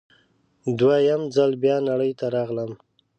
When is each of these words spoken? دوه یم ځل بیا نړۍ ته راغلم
دوه 0.79 0.95
یم 1.07 1.21
ځل 1.35 1.51
بیا 1.63 1.77
نړۍ 1.89 2.11
ته 2.19 2.25
راغلم 2.35 2.71